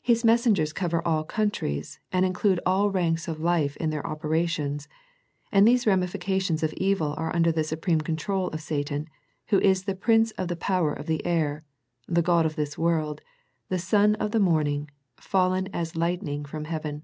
[0.00, 4.86] His messengers cover all countries, and include all ranks of life in their operations,
[5.50, 9.08] and these ramifications of evil are under the supreme control of Satan,
[9.48, 11.64] who is the prince of the power of the air,
[12.06, 13.22] the god of this world,
[13.68, 17.02] the son of the morning, fallen as lightning from heaven.